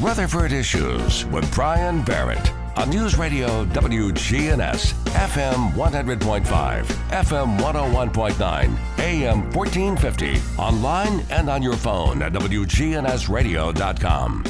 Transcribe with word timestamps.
Rutherford 0.00 0.52
Issues 0.52 1.24
with 1.26 1.54
Brian 1.54 2.02
Barrett 2.02 2.50
on 2.76 2.90
News 2.90 3.16
Radio 3.16 3.64
WGNS, 3.66 4.92
FM 5.12 5.72
100.5, 5.72 6.84
FM 6.84 7.58
101.9, 7.58 8.78
AM 8.98 9.50
1450, 9.52 10.38
online 10.58 11.24
and 11.30 11.48
on 11.48 11.62
your 11.62 11.76
phone 11.76 12.20
at 12.20 12.34
WGNSradio.com. 12.34 14.44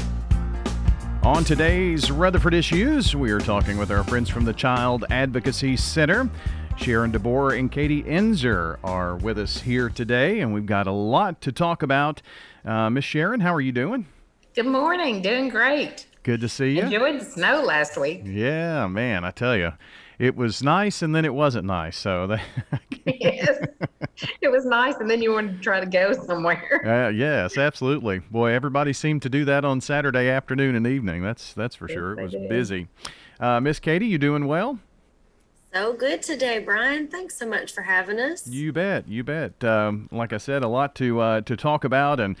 On 1.23 1.43
today's 1.45 2.11
Rutherford 2.11 2.53
Issues, 2.53 3.15
we 3.15 3.31
are 3.31 3.39
talking 3.39 3.77
with 3.77 3.89
our 3.89 4.03
friends 4.03 4.29
from 4.29 4.43
the 4.43 4.53
Child 4.53 5.05
Advocacy 5.09 5.77
Center. 5.77 6.29
Sharon 6.75 7.13
DeBoer 7.13 7.57
and 7.57 7.71
Katie 7.71 8.03
Enzer 8.03 8.79
are 8.83 9.15
with 9.15 9.39
us 9.39 9.61
here 9.61 9.87
today, 9.89 10.41
and 10.41 10.53
we've 10.53 10.65
got 10.65 10.87
a 10.87 10.91
lot 10.91 11.39
to 11.41 11.53
talk 11.53 11.83
about. 11.83 12.21
Uh, 12.65 12.89
Miss 12.89 13.05
Sharon, 13.05 13.39
how 13.39 13.53
are 13.53 13.61
you 13.61 13.71
doing? 13.71 14.07
Good 14.57 14.65
morning. 14.65 15.21
Doing 15.21 15.49
great. 15.49 16.07
Good 16.23 16.41
to 16.41 16.49
see 16.49 16.77
you. 16.77 16.81
Enjoyed 16.81 17.21
the 17.21 17.25
snow 17.25 17.61
last 17.61 17.95
week. 17.95 18.23
Yeah, 18.25 18.87
man, 18.87 19.23
I 19.23 19.29
tell 19.29 19.55
you, 19.55 19.73
it 20.17 20.35
was 20.35 20.63
nice 20.63 21.03
and 21.03 21.13
then 21.13 21.25
it 21.25 21.33
wasn't 21.35 21.65
nice. 21.65 21.95
So 21.95 22.25
that 22.25 22.41
yes, 23.05 23.59
it 24.41 24.47
was 24.51 24.65
nice, 24.65 24.95
and 24.95 25.07
then 25.07 25.21
you 25.21 25.31
wanted 25.31 25.57
to 25.57 25.59
try 25.59 25.79
to 25.79 25.85
go 25.85 26.11
somewhere. 26.11 26.81
Uh, 26.83 27.09
yes, 27.09 27.55
absolutely. 27.55 28.17
Boy, 28.17 28.51
everybody 28.51 28.93
seemed 28.93 29.21
to 29.21 29.29
do 29.29 29.45
that 29.45 29.63
on 29.63 29.79
Saturday 29.79 30.27
afternoon 30.27 30.73
and 30.73 30.87
evening. 30.87 31.21
That's 31.21 31.53
that's 31.53 31.75
for 31.75 31.87
Yes, 31.87 31.93
sure. 31.93 32.13
It 32.13 32.23
was 32.23 32.31
did. 32.31 32.49
busy. 32.49 32.87
Uh, 33.39 33.59
Miss 33.59 33.79
Katie, 33.79 34.07
you 34.07 34.17
doing 34.17 34.47
well? 34.47 34.79
So 35.71 35.93
good 35.93 36.23
today, 36.23 36.57
Brian. 36.57 37.09
Thanks 37.09 37.37
so 37.37 37.45
much 37.47 37.73
for 37.73 37.83
having 37.83 38.19
us. 38.19 38.47
You 38.47 38.73
bet, 38.73 39.07
you 39.07 39.23
bet. 39.23 39.63
Um, 39.63 40.09
like 40.11 40.33
I 40.33 40.37
said, 40.37 40.63
a 40.63 40.67
lot 40.67 40.95
to 40.95 41.19
uh, 41.19 41.41
to 41.41 41.55
talk 41.55 41.83
about, 41.83 42.19
and 42.19 42.35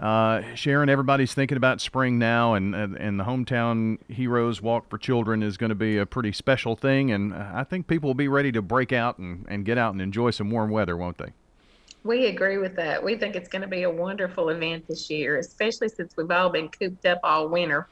uh, 0.00 0.54
Sharon, 0.54 0.88
everybody's 0.88 1.34
thinking 1.34 1.56
about 1.56 1.80
spring 1.80 2.18
now, 2.18 2.54
and 2.54 2.74
and 2.74 3.18
the 3.18 3.24
hometown 3.24 3.98
heroes 4.08 4.62
walk 4.62 4.88
for 4.88 4.98
children 4.98 5.42
is 5.42 5.56
going 5.56 5.70
to 5.70 5.76
be 5.76 5.98
a 5.98 6.06
pretty 6.06 6.32
special 6.32 6.76
thing, 6.76 7.10
and 7.10 7.34
I 7.34 7.64
think 7.64 7.86
people 7.86 8.08
will 8.08 8.14
be 8.14 8.28
ready 8.28 8.52
to 8.52 8.62
break 8.62 8.92
out 8.92 9.18
and, 9.18 9.44
and 9.48 9.64
get 9.64 9.78
out 9.78 9.92
and 9.92 10.00
enjoy 10.02 10.30
some 10.30 10.50
warm 10.50 10.70
weather, 10.70 10.96
won't 10.96 11.18
they? 11.18 11.32
We 12.04 12.26
agree 12.26 12.58
with 12.58 12.76
that. 12.76 13.02
We 13.02 13.16
think 13.16 13.34
it's 13.34 13.48
going 13.48 13.62
to 13.62 13.68
be 13.68 13.82
a 13.82 13.90
wonderful 13.90 14.50
event 14.50 14.86
this 14.86 15.10
year, 15.10 15.38
especially 15.38 15.88
since 15.88 16.16
we've 16.16 16.30
all 16.30 16.48
been 16.48 16.68
cooped 16.68 17.04
up 17.04 17.20
all 17.24 17.48
winter 17.48 17.88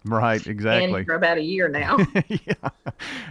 Right, 0.06 0.44
exactly. 0.46 1.00
and 1.00 1.06
for 1.06 1.14
about 1.14 1.36
a 1.36 1.42
year 1.42 1.68
now. 1.68 1.98
yeah, 2.28 2.70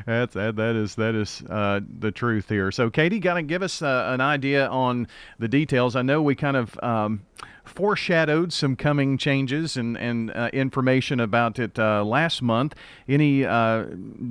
that's 0.05 0.35
that, 0.35 0.55
that 0.55 0.75
is 0.75 0.93
that 0.95 1.15
is 1.15 1.41
uh, 1.49 1.79
the 1.99 2.11
truth 2.11 2.47
here. 2.47 2.71
So, 2.71 2.91
Katie, 2.91 3.19
kind 3.19 3.39
of 3.39 3.47
give 3.47 3.63
us 3.63 3.81
uh, 3.81 4.11
an 4.13 4.21
idea 4.21 4.67
on 4.67 5.07
the 5.39 5.47
details. 5.47 5.95
I 5.95 6.03
know 6.03 6.21
we 6.21 6.35
kind 6.35 6.55
of 6.55 6.79
um, 6.83 7.25
foreshadowed 7.65 8.53
some 8.53 8.75
coming 8.75 9.17
changes 9.17 9.77
and 9.77 9.97
and 9.97 10.29
uh, 10.29 10.51
information 10.53 11.19
about 11.19 11.57
it 11.57 11.79
uh, 11.79 12.03
last 12.03 12.43
month. 12.43 12.75
Any 13.07 13.45
uh, 13.45 13.85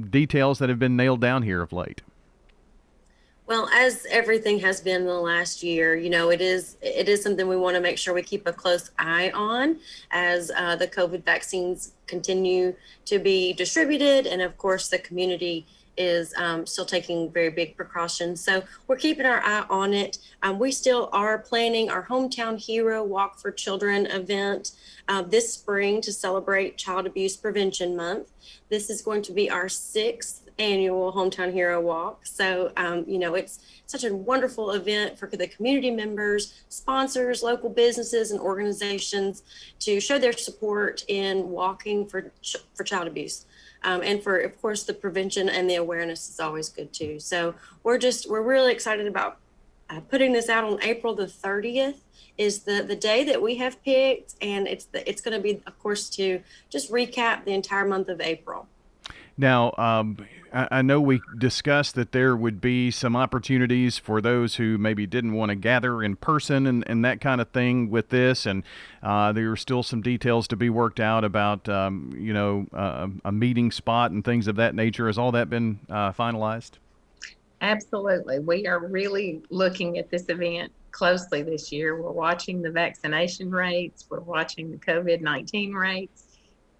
details 0.08 0.61
that 0.61 0.69
have 0.69 0.78
been 0.78 0.97
nailed 0.97 1.20
down 1.20 1.42
here 1.42 1.61
of 1.61 1.73
late? 1.73 2.02
Well, 3.48 3.66
as 3.72 4.06
everything 4.10 4.58
has 4.60 4.82
been 4.82 5.00
in 5.00 5.06
the 5.06 5.14
last 5.14 5.62
year, 5.62 5.96
you 5.96 6.10
know, 6.10 6.28
it 6.28 6.42
is 6.42 6.77
it 6.82 7.08
is 7.08 7.22
something 7.22 7.48
we 7.48 7.56
want 7.56 7.77
to 7.77 7.80
make 7.80 7.96
sure 7.96 8.12
we 8.12 8.22
keep 8.22 8.46
a 8.46 8.52
close 8.52 8.90
eye 8.98 9.30
on 9.30 9.78
as 10.10 10.50
uh, 10.55 10.77
the 10.77 10.86
COVID 10.86 11.24
vaccines 11.24 11.92
continue 12.06 12.74
to 13.06 13.18
be 13.18 13.55
distributed, 13.55 14.27
and 14.27 14.42
of 14.42 14.58
course, 14.58 14.88
the 14.88 14.98
community 14.98 15.66
is 15.98 16.32
um, 16.36 16.64
still 16.66 16.84
taking 16.84 17.30
very 17.30 17.50
big 17.50 17.77
precautions. 17.77 18.41
So 18.42 18.62
we're 18.86 18.96
keeping 18.96 19.27
our 19.27 19.42
eye 19.42 19.66
on 19.68 19.92
it. 19.92 20.18
Um, 20.42 20.58
we 20.58 20.72
still 20.72 21.10
are 21.12 21.38
planning 21.38 21.90
our 21.90 22.06
hometown 22.06 22.58
hero 22.58 23.02
walk 23.02 23.38
for 23.38 23.50
children 23.50 24.06
event 24.06 24.72
uh, 25.08 25.22
this 25.22 25.52
spring 25.52 26.00
to 26.02 26.12
celebrate 26.12 26.77
Child 26.77 27.06
Abuse 27.06 27.36
Prevention 27.36 27.96
Month. 27.96 28.30
This 28.68 28.90
is 28.90 29.02
going 29.02 29.22
to 29.22 29.32
be 29.32 29.50
our 29.50 29.68
sixth 29.68 30.48
annual 30.58 31.12
hometown 31.12 31.52
hero 31.52 31.80
walk 31.80 32.27
so 32.27 32.72
um, 32.77 33.05
you 33.06 33.18
know 33.18 33.34
it's 33.34 33.60
such 33.86 34.02
a 34.02 34.12
wonderful 34.12 34.73
event 34.73 35.17
for 35.17 35.28
the 35.28 35.46
community 35.46 35.90
members 35.90 36.64
sponsors 36.68 37.42
local 37.42 37.70
businesses 37.70 38.33
and 38.33 38.40
organizations 38.40 39.44
to 39.78 40.00
show 40.00 40.18
their 40.18 40.33
support 40.33 41.05
in 41.06 41.48
walking 41.48 42.06
for 42.06 42.33
for 42.74 42.83
child 42.83 43.06
abuse 43.06 43.46
um, 43.83 44.02
and 44.02 44.22
for 44.22 44.39
of 44.39 44.61
course 44.61 44.83
the 44.83 44.94
prevention 44.94 45.48
and 45.48 45.68
the 45.68 45.77
awareness 45.77 46.28
is 46.28 46.40
always 46.40 46.68
good 46.68 46.92
too. 46.92 47.20
So 47.20 47.55
we're 47.83 47.98
just 47.98 48.28
we're 48.28 48.42
really 48.42 48.72
excited 48.72 49.06
about 49.06 49.39
uh, 49.90 50.00
putting 50.00 50.33
this 50.33 50.48
out 50.48 50.64
on 50.64 50.83
april 50.83 51.14
the 51.14 51.27
30th 51.27 51.96
is 52.36 52.61
the 52.61 52.83
the 52.83 52.96
day 52.96 53.24
that 53.24 53.40
we 53.40 53.56
have 53.56 53.83
picked. 53.84 54.34
And 54.40 54.68
it's 54.68 54.86
the, 54.86 55.08
it's 55.08 55.20
going 55.20 55.36
to 55.36 55.42
be 55.42 55.61
of 55.67 55.78
course 55.78 56.08
to 56.11 56.40
just 56.70 56.90
recap 56.90 57.44
the 57.44 57.52
entire 57.52 57.86
month 57.86 58.08
of 58.08 58.20
april 58.20 58.67
Now, 59.38 59.72
um, 59.78 60.18
I, 60.52 60.82
know 60.82 61.00
we 61.00 61.20
discussed 61.38 61.94
that 61.94 62.10
there 62.10 62.34
would 62.36 62.60
be 62.60 62.90
some 62.90 63.14
opportunities 63.14 63.96
for 63.96 64.20
those 64.20 64.56
who 64.56 64.78
maybe 64.78 65.06
didn't 65.06 65.34
want 65.34 65.50
to 65.50 65.54
gather 65.54 66.02
in 66.02 66.16
person 66.16 66.66
and, 66.66 66.82
and 66.88 67.04
that 67.04 67.20
kind 67.20 67.40
of 67.40 67.48
thing 67.50 67.88
with 67.88 68.08
this, 68.08 68.46
and 68.46 68.64
uh, 69.00 69.30
there 69.30 69.52
are 69.52 69.56
still 69.56 69.84
some 69.84 70.02
details 70.02 70.48
to 70.48 70.56
be 70.56 70.68
worked 70.68 70.98
out 70.98 71.22
about, 71.22 71.68
um, 71.68 72.12
you 72.18 72.32
know, 72.32 72.66
uh, 72.72 73.06
a 73.24 73.30
meeting 73.30 73.70
spot 73.70 74.10
and 74.10 74.24
things 74.24 74.48
of 74.48 74.56
that 74.56 74.74
nature. 74.74 75.06
Has 75.06 75.18
all 75.18 75.30
that 75.32 75.48
been 75.48 75.78
uh, 75.88 76.12
finalized? 76.12 76.72
Absolutely. 77.60 78.40
We 78.40 78.66
are 78.66 78.84
really 78.86 79.42
looking 79.50 79.98
at 79.98 80.10
this 80.10 80.28
event 80.28 80.72
closely 80.90 81.42
this 81.42 81.70
year. 81.70 82.00
We're 82.00 82.10
watching 82.10 82.62
the 82.62 82.70
vaccination 82.70 83.50
rates, 83.50 84.06
we're 84.08 84.20
watching 84.20 84.70
the 84.70 84.78
COVID 84.78 85.20
19 85.20 85.72
rates, 85.72 86.27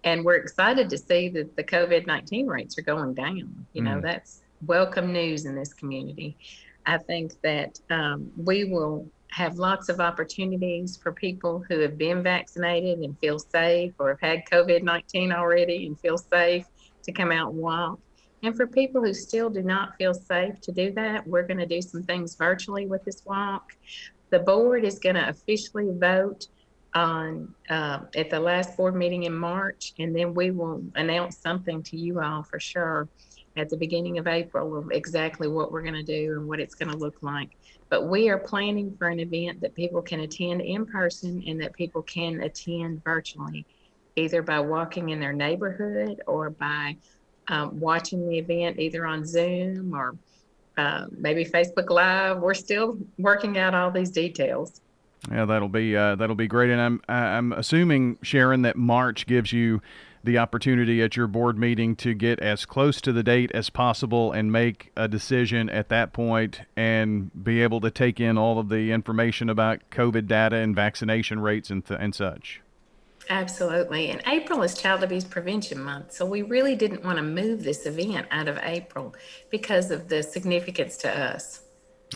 and 0.03 0.23
we're 0.23 0.35
excited 0.35 0.89
to 0.89 0.97
see 0.97 1.29
that 1.29 1.55
the 1.55 1.63
COVID 1.63 2.07
19 2.07 2.47
rates 2.47 2.77
are 2.77 2.83
going 2.83 3.13
down. 3.13 3.67
You 3.73 3.83
know, 3.83 3.97
Mm. 3.97 4.01
that's 4.01 4.41
welcome 4.65 5.11
news 5.13 5.45
in 5.45 5.55
this 5.55 5.73
community. 5.73 6.37
I 6.85 6.97
think 6.97 7.33
that 7.43 7.79
um, 7.89 8.31
we 8.35 8.65
will 8.65 9.09
have 9.31 9.55
lots 9.55 9.89
of 9.89 9.99
opportunities 9.99 10.97
for 11.01 11.11
people 11.11 11.63
who 11.69 11.79
have 11.79 11.97
been 11.97 12.23
vaccinated 12.23 12.99
and 12.99 13.17
feel 13.19 13.37
safe 13.37 13.93
or 13.99 14.09
have 14.09 14.21
had 14.21 14.39
COVID 14.51 14.83
19 14.83 15.31
already 15.31 15.85
and 15.85 15.99
feel 15.99 16.17
safe 16.17 16.65
to 17.03 17.11
come 17.11 17.31
out 17.31 17.51
and 17.51 17.59
walk. 17.59 17.99
And 18.41 18.55
for 18.55 18.67
people 18.67 19.03
who 19.03 19.13
still 19.13 19.49
do 19.49 19.61
not 19.61 19.95
feel 19.97 20.13
safe 20.13 20.59
to 20.61 20.71
do 20.71 20.91
that, 20.93 21.27
we're 21.27 21.45
going 21.45 21.59
to 21.59 21.65
do 21.65 21.81
some 21.81 22.03
things 22.03 22.35
virtually 22.37 22.87
with 22.87 23.03
this 23.03 23.21
walk. 23.25 23.63
The 24.31 24.39
board 24.39 24.85
is 24.85 24.97
going 24.99 25.15
to 25.15 25.27
officially 25.29 25.89
vote 25.91 26.45
on 26.93 27.53
uh, 27.69 27.99
at 28.15 28.29
the 28.29 28.39
last 28.39 28.75
board 28.75 28.95
meeting 28.95 29.23
in 29.23 29.33
March, 29.33 29.93
and 29.99 30.15
then 30.15 30.33
we 30.33 30.51
will 30.51 30.83
announce 30.95 31.37
something 31.37 31.83
to 31.83 31.97
you 31.97 32.19
all 32.19 32.43
for 32.43 32.59
sure 32.59 33.07
at 33.55 33.69
the 33.69 33.77
beginning 33.77 34.17
of 34.17 34.27
April 34.27 34.77
of 34.77 34.91
exactly 34.91 35.47
what 35.47 35.71
we're 35.71 35.81
going 35.81 35.93
to 35.93 36.03
do 36.03 36.33
and 36.33 36.47
what 36.47 36.59
it's 36.59 36.75
going 36.75 36.91
to 36.91 36.97
look 36.97 37.17
like. 37.21 37.49
But 37.89 38.07
we 38.07 38.29
are 38.29 38.37
planning 38.37 38.95
for 38.97 39.07
an 39.07 39.19
event 39.19 39.61
that 39.61 39.75
people 39.75 40.01
can 40.01 40.21
attend 40.21 40.61
in 40.61 40.85
person 40.85 41.43
and 41.47 41.61
that 41.61 41.73
people 41.73 42.03
can 42.03 42.41
attend 42.41 43.03
virtually, 43.03 43.65
either 44.15 44.41
by 44.41 44.59
walking 44.59 45.09
in 45.09 45.19
their 45.19 45.33
neighborhood 45.33 46.21
or 46.27 46.51
by 46.51 46.97
um, 47.47 47.79
watching 47.79 48.27
the 48.29 48.37
event 48.37 48.79
either 48.79 49.05
on 49.05 49.25
Zoom 49.25 49.93
or 49.93 50.15
uh, 50.77 51.05
maybe 51.11 51.43
Facebook 51.43 51.89
Live. 51.89 52.39
We're 52.39 52.53
still 52.53 52.97
working 53.17 53.57
out 53.57 53.73
all 53.73 53.91
these 53.91 54.11
details. 54.11 54.81
Yeah, 55.29 55.45
that'll 55.45 55.69
be 55.69 55.95
uh, 55.95 56.15
that'll 56.15 56.35
be 56.35 56.47
great, 56.47 56.69
and 56.69 56.79
I'm 56.79 57.01
I'm 57.09 57.51
assuming 57.51 58.17
Sharon 58.21 58.61
that 58.61 58.77
March 58.77 59.27
gives 59.27 59.51
you 59.51 59.81
the 60.23 60.37
opportunity 60.37 61.01
at 61.01 61.15
your 61.15 61.27
board 61.27 61.57
meeting 61.57 61.95
to 61.95 62.13
get 62.13 62.39
as 62.39 62.65
close 62.65 62.99
to 63.01 63.13
the 63.13 63.23
date 63.23 63.51
as 63.53 63.69
possible 63.69 64.31
and 64.31 64.51
make 64.51 64.91
a 64.95 65.07
decision 65.07 65.69
at 65.69 65.89
that 65.89 66.11
point 66.11 66.61
and 66.75 67.31
be 67.43 67.61
able 67.61 67.79
to 67.79 67.89
take 67.89 68.19
in 68.19 68.37
all 68.37 68.59
of 68.59 68.69
the 68.69 68.91
information 68.91 69.49
about 69.49 69.79
COVID 69.91 70.27
data 70.27 70.57
and 70.57 70.75
vaccination 70.75 71.39
rates 71.39 71.69
and 71.69 71.85
th- 71.85 71.99
and 72.01 72.13
such. 72.13 72.61
Absolutely. 73.29 74.09
And 74.09 74.23
April 74.25 74.63
is 74.63 74.73
Child 74.73 75.03
Abuse 75.03 75.23
Prevention 75.23 75.83
Month. 75.83 76.13
So 76.13 76.25
we 76.25 76.41
really 76.41 76.75
didn't 76.75 77.03
want 77.03 77.17
to 77.17 77.23
move 77.23 77.63
this 77.63 77.85
event 77.85 78.25
out 78.31 78.47
of 78.47 78.57
April 78.63 79.13
because 79.51 79.91
of 79.91 80.09
the 80.09 80.23
significance 80.23 80.97
to 80.97 81.15
us. 81.15 81.61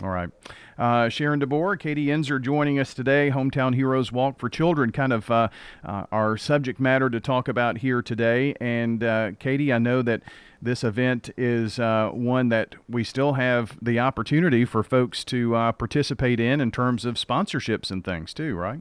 All 0.02 0.10
right. 0.10 0.28
Uh, 0.76 1.08
Sharon 1.08 1.40
DeBoer, 1.40 1.78
Katie 1.78 2.06
Enzer 2.06 2.42
joining 2.42 2.80
us 2.80 2.94
today. 2.94 3.30
Hometown 3.30 3.76
Heroes 3.76 4.10
Walk 4.10 4.40
for 4.40 4.48
Children, 4.48 4.90
kind 4.90 5.12
of 5.12 5.30
uh, 5.30 5.48
uh, 5.84 6.06
our 6.10 6.36
subject 6.36 6.80
matter 6.80 7.08
to 7.08 7.20
talk 7.20 7.46
about 7.46 7.78
here 7.78 8.02
today. 8.02 8.54
And 8.60 9.04
uh, 9.04 9.32
Katie, 9.38 9.72
I 9.72 9.78
know 9.78 10.02
that 10.02 10.22
this 10.60 10.82
event 10.82 11.30
is 11.36 11.78
uh, 11.78 12.10
one 12.12 12.48
that 12.48 12.74
we 12.88 13.04
still 13.04 13.34
have 13.34 13.78
the 13.80 14.00
opportunity 14.00 14.64
for 14.64 14.82
folks 14.82 15.22
to 15.24 15.54
uh, 15.54 15.72
participate 15.72 16.40
in 16.40 16.60
in 16.60 16.72
terms 16.72 17.04
of 17.04 17.14
sponsorships 17.14 17.92
and 17.92 18.04
things 18.04 18.34
too, 18.34 18.56
right? 18.56 18.80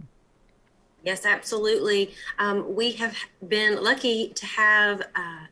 Yes, 1.03 1.25
absolutely. 1.25 2.15
Um, 2.39 2.75
we 2.75 2.93
have 2.93 3.17
been 3.45 3.83
lucky 3.83 4.29
to 4.29 4.45
have 4.45 5.03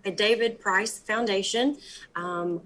a 0.06 0.10
David 0.10 0.62
Price 0.62 0.98
Foundation, 0.98 1.78
um, 2.16 2.62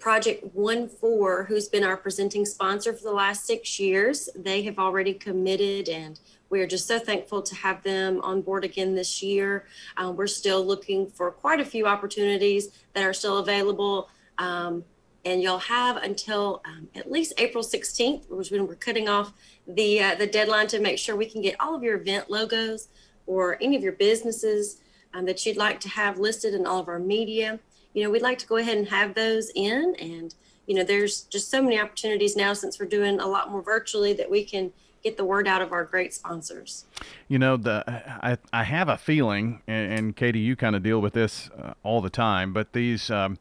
Project 0.00 0.54
One 0.54 0.88
Four, 0.88 1.44
who's 1.44 1.68
been 1.68 1.84
our 1.84 1.96
presenting 1.96 2.46
sponsor 2.46 2.94
for 2.94 3.04
the 3.04 3.12
last 3.12 3.46
six 3.46 3.78
years. 3.78 4.30
They 4.34 4.62
have 4.62 4.78
already 4.78 5.12
committed 5.12 5.88
and 5.88 6.18
We 6.48 6.60
are 6.62 6.66
just 6.66 6.88
so 6.88 6.98
thankful 6.98 7.42
to 7.42 7.54
have 7.54 7.82
them 7.82 8.20
on 8.22 8.40
board 8.40 8.64
again 8.64 8.94
this 8.94 9.22
year. 9.22 9.66
Um, 9.96 10.16
we're 10.16 10.26
still 10.26 10.64
looking 10.64 11.06
for 11.06 11.30
quite 11.30 11.60
a 11.60 11.64
few 11.64 11.86
opportunities 11.86 12.70
that 12.94 13.04
are 13.04 13.12
still 13.12 13.38
available. 13.38 14.08
Um, 14.38 14.84
and 15.24 15.42
you'll 15.42 15.58
have 15.58 15.98
until 15.98 16.62
um, 16.64 16.88
at 16.94 17.12
least 17.12 17.34
April 17.36 17.62
16th, 17.62 18.28
which 18.30 18.46
is 18.46 18.50
when 18.50 18.66
we're 18.66 18.74
cutting 18.74 19.08
off 19.08 19.34
the 19.68 20.00
uh, 20.00 20.14
the 20.14 20.26
deadline 20.26 20.66
to 20.68 20.80
make 20.80 20.98
sure 20.98 21.14
we 21.14 21.26
can 21.26 21.42
get 21.42 21.56
all 21.60 21.74
of 21.74 21.82
your 21.82 21.96
event 21.96 22.30
logos 22.30 22.88
or 23.26 23.58
any 23.60 23.76
of 23.76 23.82
your 23.82 23.92
businesses 23.92 24.80
um, 25.12 25.26
that 25.26 25.44
you'd 25.44 25.58
like 25.58 25.78
to 25.80 25.90
have 25.90 26.18
listed 26.18 26.54
in 26.54 26.66
all 26.66 26.80
of 26.80 26.88
our 26.88 26.98
media. 26.98 27.60
You 27.92 28.04
know, 28.04 28.10
we'd 28.10 28.22
like 28.22 28.38
to 28.38 28.46
go 28.46 28.56
ahead 28.56 28.76
and 28.76 28.88
have 28.88 29.14
those 29.14 29.50
in, 29.54 29.94
and 29.98 30.34
you 30.66 30.76
know, 30.76 30.84
there's 30.84 31.22
just 31.22 31.50
so 31.50 31.60
many 31.60 31.78
opportunities 31.78 32.36
now 32.36 32.52
since 32.52 32.78
we're 32.78 32.86
doing 32.86 33.18
a 33.18 33.26
lot 33.26 33.50
more 33.50 33.62
virtually 33.62 34.12
that 34.12 34.30
we 34.30 34.44
can 34.44 34.72
get 35.02 35.16
the 35.16 35.24
word 35.24 35.48
out 35.48 35.62
of 35.62 35.72
our 35.72 35.84
great 35.84 36.14
sponsors. 36.14 36.84
You 37.28 37.38
know, 37.38 37.56
the 37.56 37.82
I, 37.86 38.38
I 38.52 38.64
have 38.64 38.88
a 38.88 38.96
feeling, 38.96 39.62
and, 39.66 39.92
and 39.92 40.16
Katie, 40.16 40.40
you 40.40 40.56
kind 40.56 40.76
of 40.76 40.82
deal 40.82 41.00
with 41.00 41.14
this 41.14 41.50
uh, 41.58 41.74
all 41.82 42.00
the 42.00 42.10
time, 42.10 42.52
but 42.52 42.72
these 42.72 43.10
um, 43.10 43.38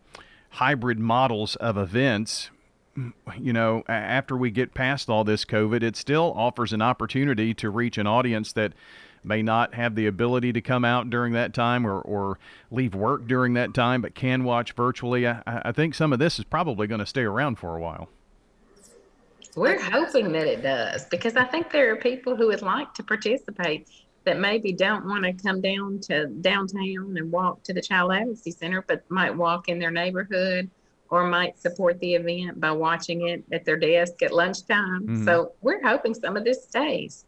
hybrid 0.52 1.00
models 1.00 1.56
of 1.58 1.78
events, 1.78 2.50
you 3.40 3.54
know, 3.54 3.84
after 3.88 4.36
we 4.36 4.52
get 4.52 4.74
past 4.74 5.10
all 5.10 5.24
this 5.24 5.46
COVID, 5.46 5.84
it 5.84 5.96
still 5.96 6.34
offers 6.36 6.74
an 6.74 6.82
opportunity 6.82 7.54
to 7.56 7.70
reach 7.70 7.98
an 7.98 8.08
audience 8.08 8.54
that 8.54 8.74
may 9.24 9.42
not 9.42 9.74
have 9.74 9.96
the 9.96 10.08
ability 10.08 10.54
to 10.54 10.62
come 10.62 10.86
out 10.86 11.10
during 11.10 11.34
that 11.34 11.54
time 11.54 11.86
or, 11.86 12.00
or 12.02 12.40
leave 12.72 12.96
work 12.96 13.28
during 13.28 13.54
that 13.54 13.74
time, 13.74 14.02
but 14.02 14.16
can 14.16 14.44
watch 14.44 14.74
virtually. 14.74 15.28
I, 15.28 15.42
I 15.46 15.72
think 15.72 15.96
some 15.96 16.14
of 16.14 16.20
this 16.20 16.40
is 16.40 16.46
probably 16.46 16.88
going 16.88 17.00
to 17.00 17.06
stay 17.06 17.24
around 17.24 17.58
for 17.58 17.76
a 17.76 17.80
while. 17.80 18.10
We're 19.56 19.82
hoping 19.82 20.32
that 20.34 20.48
it 20.48 20.62
does 20.62 21.06
because 21.06 21.36
I 21.36 21.44
think 21.44 21.72
there 21.72 21.92
are 21.92 21.96
people 21.96 22.36
who 22.36 22.48
would 22.48 22.62
like 22.62 22.94
to 22.94 23.04
participate 23.04 23.90
that 24.24 24.40
maybe 24.40 24.72
don't 24.72 25.06
want 25.06 25.24
to 25.24 25.34
come 25.34 25.60
down 25.60 26.00
to 26.02 26.28
downtown 26.28 27.16
and 27.18 27.32
walk 27.32 27.64
to 27.64 27.74
the 27.74 27.82
Child 27.82 28.14
Advocacy 28.14 28.52
Center, 28.52 28.84
but 28.88 29.04
might 29.10 29.36
walk 29.36 29.70
in 29.70 29.80
their 29.80 29.92
neighborhood 29.92 30.70
or 31.10 31.26
might 31.26 31.60
support 31.60 32.00
the 32.00 32.14
event 32.14 32.60
by 32.60 32.72
watching 32.72 33.28
it 33.28 33.44
at 33.52 33.66
their 33.66 33.78
desk 33.78 34.22
at 34.22 34.32
lunchtime. 34.32 35.08
Mm-hmm. 35.08 35.26
So 35.26 35.54
we're 35.62 35.82
hoping 35.82 36.14
some 36.14 36.38
of 36.38 36.44
this 36.44 36.64
stays. 36.64 37.26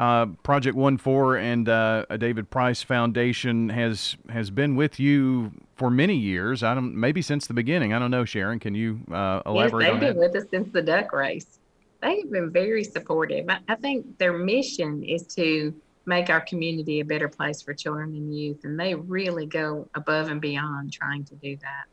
Uh, 0.00 0.24
Project 0.42 0.78
One 0.78 0.96
Four 0.96 1.36
and 1.36 1.68
uh, 1.68 2.06
a 2.08 2.16
David 2.16 2.48
Price 2.48 2.82
Foundation 2.82 3.68
has 3.68 4.16
has 4.30 4.48
been 4.48 4.74
with 4.74 4.98
you 4.98 5.52
for 5.76 5.90
many 5.90 6.16
years. 6.16 6.62
I 6.62 6.72
don't 6.72 6.94
maybe 6.94 7.20
since 7.20 7.46
the 7.46 7.52
beginning. 7.52 7.92
I 7.92 7.98
don't 7.98 8.10
know, 8.10 8.24
Sharon. 8.24 8.60
Can 8.60 8.74
you 8.74 9.00
uh, 9.12 9.42
elaborate? 9.44 9.82
Yes, 9.82 9.92
they've 9.92 10.00
been 10.00 10.16
that? 10.16 10.32
with 10.32 10.42
us 10.42 10.48
since 10.50 10.72
the 10.72 10.80
duck 10.80 11.12
race. 11.12 11.58
They've 12.00 12.30
been 12.30 12.50
very 12.50 12.82
supportive. 12.82 13.44
I, 13.50 13.58
I 13.68 13.74
think 13.74 14.16
their 14.16 14.32
mission 14.32 15.02
is 15.02 15.26
to 15.34 15.74
make 16.06 16.30
our 16.30 16.40
community 16.40 17.00
a 17.00 17.04
better 17.04 17.28
place 17.28 17.60
for 17.60 17.74
children 17.74 18.14
and 18.14 18.34
youth, 18.34 18.64
and 18.64 18.80
they 18.80 18.94
really 18.94 19.44
go 19.44 19.86
above 19.94 20.30
and 20.30 20.40
beyond 20.40 20.94
trying 20.94 21.24
to 21.24 21.34
do 21.34 21.58
that. 21.58 21.84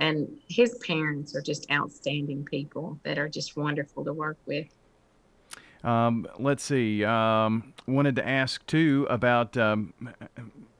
And 0.00 0.28
his 0.48 0.74
parents 0.78 1.36
are 1.36 1.40
just 1.40 1.70
outstanding 1.70 2.44
people 2.44 2.98
that 3.04 3.16
are 3.16 3.28
just 3.28 3.56
wonderful 3.56 4.04
to 4.06 4.12
work 4.12 4.38
with. 4.44 4.66
Um, 5.84 6.26
let's 6.38 6.62
see. 6.62 7.04
Um, 7.04 7.72
wanted 7.86 8.16
to 8.16 8.28
ask 8.28 8.64
too 8.66 9.06
about 9.08 9.56
um, 9.56 9.94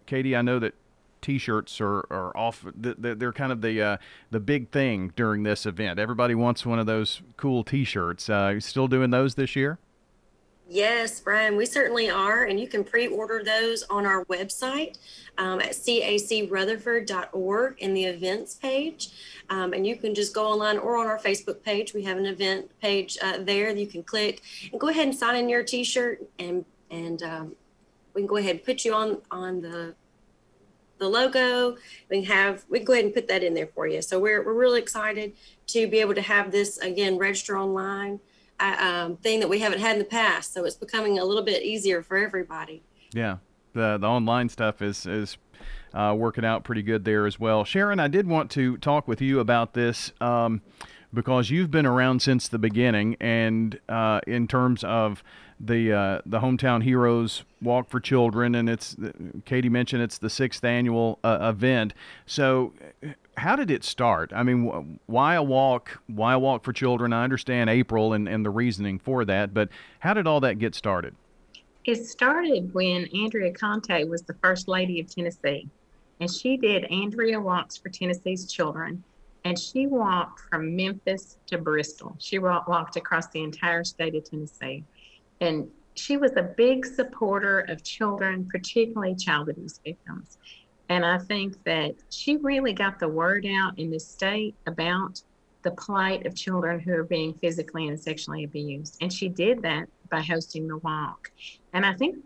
Katie. 0.07 0.37
I 0.37 0.43
know 0.43 0.59
that 0.59 0.75
T-shirts 1.21 1.81
are, 1.81 2.07
are 2.11 2.37
off. 2.37 2.65
They're 2.75 3.33
kind 3.33 3.53
of 3.53 3.61
the 3.61 3.83
uh, 3.83 3.97
the 4.31 4.41
big 4.41 4.71
thing 4.71 5.13
during 5.17 5.43
this 5.43 5.67
event. 5.67 5.99
Everybody 5.99 6.35
wants 6.35 6.65
one 6.65 6.79
of 6.79 6.87
those 6.87 7.23
cool 7.37 7.65
T-shirts. 7.65 8.29
Uh, 8.29 8.53
you 8.55 8.61
still 8.61 8.89
doing 8.89 9.11
those 9.11 9.35
this 9.35 9.57
year? 9.57 9.79
Yes, 10.71 11.19
Brian, 11.21 11.57
we 11.57 11.65
certainly 11.65 12.11
are. 12.11 12.45
And 12.45 12.61
you 12.61 12.69
can 12.69 12.85
pre 12.85 13.09
order 13.09 13.43
those 13.43 13.85
on 13.85 14.05
our 14.05 14.27
website 14.27 14.99
um, 15.39 15.61
at 15.61 15.71
cacrutherford.org 15.71 17.77
in 17.79 17.95
the 17.95 18.05
events 18.05 18.55
page. 18.55 19.09
Um, 19.49 19.73
and 19.73 19.87
you 19.87 19.97
can 19.97 20.15
just 20.15 20.35
go 20.35 20.47
online 20.47 20.77
or 20.77 20.99
on 20.99 21.07
our 21.07 21.19
Facebook 21.19 21.63
page. 21.63 21.95
We 21.95 22.03
have 22.03 22.19
an 22.19 22.27
event 22.27 22.71
page 22.83 23.17
uh, 23.23 23.39
there. 23.41 23.71
You 23.71 23.87
can 23.87 24.03
click 24.03 24.43
and 24.71 24.79
go 24.79 24.89
ahead 24.89 25.09
and 25.09 25.17
sign 25.17 25.37
in 25.37 25.49
your 25.49 25.63
t 25.63 25.85
shirt, 25.85 26.29
and, 26.39 26.67
and 26.91 27.23
um, 27.23 27.57
we 28.13 28.21
can 28.21 28.27
go 28.27 28.37
ahead 28.37 28.57
and 28.57 28.65
put 28.65 28.85
you 28.85 28.93
on, 28.93 29.23
on 29.31 29.63
the 29.63 29.95
the 30.99 31.09
logo. 31.09 31.79
We 32.11 32.25
have 32.25 32.67
we 32.69 32.81
can 32.81 32.85
go 32.85 32.93
ahead 32.93 33.07
and 33.07 33.15
put 33.15 33.27
that 33.29 33.43
in 33.43 33.55
there 33.55 33.69
for 33.69 33.87
you. 33.87 34.03
So 34.03 34.19
we're 34.19 34.45
we're 34.45 34.53
really 34.53 34.81
excited 34.81 35.33
to 35.69 35.87
be 35.87 36.01
able 36.01 36.13
to 36.15 36.21
have 36.21 36.51
this 36.51 36.77
again 36.79 37.17
register 37.17 37.57
online 37.57 38.21
um, 38.61 39.17
thing 39.17 39.41
that 39.41 39.49
we 39.49 39.59
haven't 39.61 39.81
had 39.81 39.93
in 39.93 39.99
the 39.99 40.05
past. 40.05 40.53
So 40.53 40.65
it's 40.65 40.77
becoming 40.77 41.19
a 41.19 41.25
little 41.25 41.43
bit 41.43 41.63
easier 41.63 42.03
for 42.03 42.17
everybody. 42.17 42.83
Yeah, 43.13 43.39
the 43.73 43.99
the 43.99 44.07
online 44.07 44.49
stuff 44.49 44.83
is 44.83 45.07
is 45.07 45.39
uh, 45.95 46.15
working 46.17 46.45
out 46.45 46.65
pretty 46.65 46.83
good 46.83 47.05
there 47.05 47.27
as 47.27 47.39
well. 47.39 47.65
Sharon, 47.65 48.01
I 48.01 48.09
did 48.09 48.27
want 48.27 48.51
to 48.53 48.77
talk 48.79 49.09
with 49.09 49.21
you 49.21 49.41
about 49.41 49.75
this. 49.75 50.13
Um, 50.21 50.63
because 51.13 51.51
you've 51.51 51.71
been 51.71 51.87
around 51.87 52.21
since 52.21 52.49
the 52.49 52.59
beginning, 52.59 53.17
and 53.21 53.81
uh, 53.89 54.21
in 54.27 54.47
terms 54.47 54.85
of 54.85 55.23
the 55.61 55.93
uh, 55.93 56.21
the 56.25 56.41
hometown 56.41 56.83
heroes 56.83 57.45
walk 57.61 57.89
for 57.89 58.01
children, 58.01 58.55
and 58.55 58.69
it's 58.69 58.97
Katie 59.45 59.69
mentioned 59.69 60.03
it's 60.03 60.19
the 60.19 60.31
sixth 60.31 60.65
annual 60.65 61.19
uh, 61.25 61.39
event. 61.41 61.95
So, 62.27 62.75
how 63.39 63.57
did 63.57 63.71
it 63.71 63.85
start? 63.85 64.33
I 64.35 64.43
mean, 64.43 64.99
why 65.07 65.35
a 65.35 65.43
walk? 65.43 66.01
Why 66.07 66.35
a 66.35 66.39
walk 66.39 66.65
for 66.65 66.73
children? 66.73 67.13
I 67.13 67.25
understand 67.25 67.71
April 67.71 68.13
and, 68.13 68.29
and 68.29 68.45
the 68.45 68.51
reasoning 68.51 68.99
for 68.99 69.25
that, 69.25 69.55
but 69.55 69.69
how 70.01 70.15
did 70.15 70.27
all 70.27 70.41
that 70.41 70.59
get 70.59 70.75
started? 70.75 71.15
It 71.85 72.05
started 72.05 72.75
when 72.75 73.07
Andrea 73.17 73.53
Conte 73.53 74.05
was 74.05 74.23
the 74.23 74.35
first 74.35 74.69
lady 74.69 75.01
of 75.01 75.13
Tennessee, 75.13 75.69
and 76.21 76.31
she 76.31 76.57
did 76.57 76.85
Andrea 76.87 77.41
Walks 77.41 77.79
for 77.79 77.89
Tennessee's 77.89 78.53
Children, 78.53 79.03
and 79.45 79.59
she 79.59 79.87
walked 79.87 80.41
from 80.41 80.77
Memphis 80.77 81.39
to 81.47 81.57
Bristol. 81.57 82.15
She 82.19 82.39
walked 82.39 82.97
across 82.97 83.29
the 83.29 83.43
entire 83.43 83.85
state 83.85 84.15
of 84.15 84.29
Tennessee, 84.29 84.85
and 85.41 85.71
she 85.95 86.17
was 86.17 86.33
a 86.37 86.43
big 86.43 86.85
supporter 86.85 87.61
of 87.61 87.83
children, 87.83 88.47
particularly 88.51 89.15
child 89.15 89.49
abuse 89.49 89.81
victims. 89.85 90.39
And 90.89 91.05
I 91.05 91.19
think 91.19 91.63
that 91.65 91.95
she 92.11 92.37
really 92.37 92.73
got 92.73 92.99
the 92.99 93.09
word 93.09 93.47
out 93.47 93.79
in 93.79 93.91
the 93.91 94.01
state 94.01 94.55
about 94.67 95.23
the 95.63 95.71
plight 95.73 96.25
of 96.25 96.35
children 96.35 96.81
who 96.81 96.93
are 96.93 97.05
being 97.05 97.35
physically 97.35 97.89
and 97.89 97.99
sexually 97.99 98.45
abused. 98.45 98.97
And 99.01 99.13
she 99.13 99.29
did 99.29 99.63
that 99.63 99.89
by 100.09 100.23
hosting 100.23 100.67
the 100.69 100.79
walk. 100.79 101.31
And 101.73 101.85
I 101.85 101.95
think, 101.95 102.17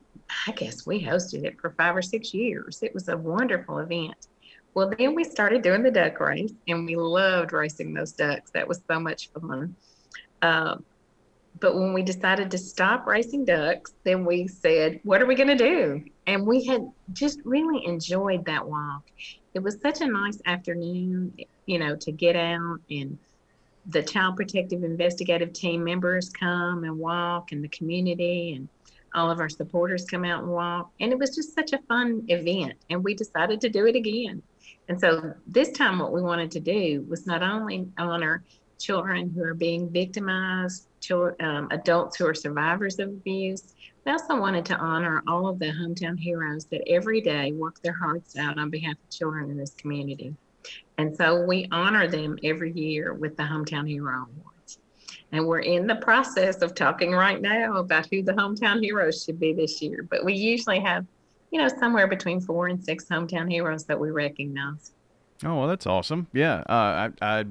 I 0.47 0.53
guess 0.53 0.87
we 0.87 1.03
hosted 1.03 1.45
it 1.45 1.61
for 1.61 1.71
five 1.71 1.97
or 1.97 2.03
six 2.03 2.33
years. 2.33 2.83
It 2.83 2.95
was 2.95 3.09
a 3.09 3.17
wonderful 3.17 3.79
event. 3.79 4.29
Well, 4.75 4.93
then 4.97 5.15
we 5.15 5.25
started 5.25 5.63
doing 5.63 5.83
the 5.83 5.91
duck 5.91 6.19
race, 6.21 6.53
and 6.69 6.87
we 6.87 6.97
loved 6.97 7.53
racing 7.53 7.93
those 7.93 8.13
ducks. 8.13 8.51
That 8.53 8.67
was 8.67 8.81
so 8.89 8.99
much 8.99 9.29
fun. 9.31 9.77
Uh, 10.41 10.77
but 11.61 11.75
when 11.77 11.93
we 11.93 12.03
decided 12.03 12.51
to 12.51 12.59
stop 12.59 13.07
racing 13.07 13.45
ducks, 13.45 13.95
then 14.05 14.25
we 14.25 14.49
said, 14.49 15.01
what 15.05 15.23
are 15.23 15.27
we 15.27 15.35
going 15.35 15.49
to 15.49 15.57
do? 15.57 16.05
And 16.27 16.47
we 16.47 16.65
had 16.65 16.91
just 17.13 17.41
really 17.45 17.85
enjoyed 17.87 18.45
that 18.47 18.67
walk. 18.67 19.05
It 19.55 19.63
was 19.63 19.81
such 19.81 20.01
a 20.01 20.07
nice 20.07 20.41
afternoon, 20.47 21.35
you 21.67 21.79
know, 21.79 21.95
to 21.97 22.13
get 22.13 22.37
out 22.37 22.79
and 22.91 23.19
the 23.87 24.03
Child 24.03 24.37
Protective 24.37 24.85
Investigative 24.85 25.53
Team 25.53 25.83
members 25.85 26.29
come 26.29 26.85
and 26.85 26.99
walk, 26.99 27.53
and 27.53 27.63
the 27.63 27.69
community 27.69 28.55
and 28.55 28.69
all 29.15 29.31
of 29.31 29.41
our 29.41 29.49
supporters 29.49 30.05
come 30.05 30.25
out 30.25 30.43
and 30.43 30.53
walk. 30.53 30.91
And 31.01 31.13
it 31.13 31.19
was 31.19 31.35
just 31.35 31.55
such 31.55 31.73
a 31.73 31.79
fun 31.89 32.25
event. 32.29 32.75
And 32.91 33.03
we 33.03 33.15
decided 33.15 33.61
to 33.61 33.69
do 33.69 33.87
it 33.87 33.97
again. 33.97 34.43
And 34.89 35.01
so 35.01 35.35
this 35.47 35.71
time, 35.73 35.99
what 35.99 36.13
we 36.13 36.23
wanted 36.23 36.51
to 36.53 36.61
do 36.61 37.05
was 37.09 37.27
not 37.27 37.43
only 37.43 37.89
honor 37.99 38.43
children 38.83 39.31
who 39.31 39.43
are 39.43 39.55
being 39.55 39.89
victimized, 39.89 40.89
children, 41.01 41.35
um, 41.41 41.69
adults 41.71 42.17
who 42.17 42.27
are 42.27 42.35
survivors 42.35 42.99
of 42.99 43.09
abuse. 43.09 43.75
We 44.05 44.13
also 44.13 44.39
wanted 44.41 44.65
to 44.67 44.77
honor 44.77 45.23
all 45.29 45.47
of 45.47 45.61
the 45.61 45.67
hometown 45.67 46.19
heroes 46.19 46.65
that 46.67 46.83
every 46.89 47.21
day 47.21 47.53
work 47.53 47.81
their 47.83 47.93
hearts 47.93 48.37
out 48.37 48.59
on 48.59 48.71
behalf 48.71 48.95
of 48.95 49.11
children 49.11 49.51
in 49.51 49.57
this 49.57 49.75
community. 49.75 50.35
And 50.99 51.17
so 51.17 51.45
we 51.45 51.69
honor 51.71 52.09
them 52.09 52.39
every 52.43 52.73
year 52.73 53.15
with 53.15 53.37
the 53.37 53.43
Hometown 53.45 53.89
Hero 53.89 54.27
Awards. 54.37 54.79
And 55.31 55.47
we're 55.47 55.61
in 55.61 55.87
the 55.87 55.97
process 55.97 56.61
of 56.63 56.75
talking 56.75 57.13
right 57.13 57.41
now 57.41 57.77
about 57.77 58.09
who 58.11 58.23
the 58.23 58.33
hometown 58.33 58.83
heroes 58.83 59.25
should 59.25 59.41
be 59.41 59.53
this 59.53 59.81
year. 59.81 60.07
But 60.09 60.25
we 60.25 60.35
usually 60.35 60.81
have, 60.81 61.07
you 61.51 61.61
know, 61.61 61.69
somewhere 61.69 62.07
between 62.07 62.41
four 62.41 62.67
and 62.67 62.83
six 62.85 63.05
hometown 63.07 63.51
heroes 63.51 63.85
that 63.85 63.99
we 63.99 64.11
recognize. 64.11 64.93
Oh, 65.45 65.57
well, 65.57 65.69
that's 65.69 65.87
awesome. 65.87 66.27
Yeah. 66.33 66.63
Uh, 66.69 67.11
I, 67.23 67.41
I, 67.41 67.45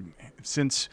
since 0.43 0.89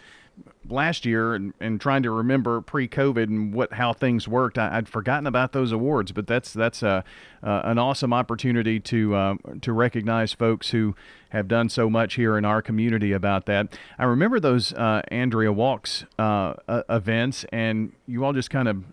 last 0.68 1.07
year 1.07 1.35
and, 1.35 1.54
and 1.61 1.80
trying 1.80 2.02
to 2.02 2.11
remember 2.11 2.61
pre-COVID 2.61 3.25
and 3.25 3.54
what 3.54 3.73
how 3.73 3.92
things 3.92 4.28
worked, 4.28 4.59
I, 4.59 4.76
would 4.76 4.88
forgotten 4.88 5.26
about 5.26 5.52
those 5.52 5.73
awards. 5.73 6.12
But 6.12 6.26
that's 6.26 6.52
that's 6.52 6.83
a, 6.83 7.04
uh, 7.42 7.61
an 7.64 7.78
awesome 7.78 8.12
opportunity 8.12 8.80
to 8.80 9.14
uh, 9.14 9.35
to 9.62 9.73
recognize 9.73 10.33
folks 10.33 10.71
who 10.71 10.95
have 11.30 11.49
done 11.49 11.68
so 11.68 11.90
much 11.90 12.14
here 12.14 12.38
in 12.38 12.45
our 12.45 12.62
community 12.62 13.12
about 13.12 13.47
that. 13.47 13.78
I 13.99 14.04
remember 14.04 14.40
those 14.40 14.73
uh, 14.73 15.02
Andrea 15.09 15.52
Walks 15.52 16.04
uh, 16.18 16.54
events, 16.88 17.45
and 17.52 17.92
you 18.07 18.25
all 18.25 18.33
just 18.33 18.50
kind 18.50 18.68
of 18.68 18.85